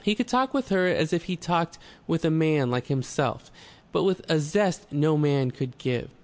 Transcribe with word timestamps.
He 0.03 0.15
could 0.15 0.27
talk 0.27 0.51
with 0.51 0.69
her 0.69 0.87
as 0.87 1.13
if 1.13 1.25
he 1.25 1.35
talked 1.35 1.77
with 2.07 2.25
a 2.25 2.31
man 2.31 2.71
like 2.71 2.87
himself 2.87 3.51
but 3.91 4.01
with 4.03 4.27
a 4.31 4.39
zest 4.39 4.87
no 4.91 5.15
man 5.15 5.51
could 5.51 5.77
give 5.77 6.05
him. 6.05 6.09